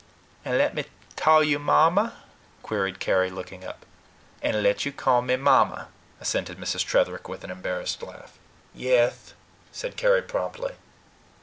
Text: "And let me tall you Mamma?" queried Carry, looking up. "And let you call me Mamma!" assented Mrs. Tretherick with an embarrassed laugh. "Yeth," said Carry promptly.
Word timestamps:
"And 0.43 0.57
let 0.57 0.73
me 0.73 0.85
tall 1.15 1.43
you 1.43 1.59
Mamma?" 1.59 2.23
queried 2.63 2.99
Carry, 2.99 3.29
looking 3.29 3.63
up. 3.63 3.85
"And 4.41 4.63
let 4.63 4.83
you 4.83 4.91
call 4.91 5.21
me 5.21 5.35
Mamma!" 5.35 5.89
assented 6.19 6.57
Mrs. 6.57 6.83
Tretherick 6.83 7.29
with 7.29 7.43
an 7.43 7.51
embarrassed 7.51 8.01
laugh. 8.01 8.39
"Yeth," 8.73 9.35
said 9.71 9.97
Carry 9.97 10.23
promptly. 10.23 10.73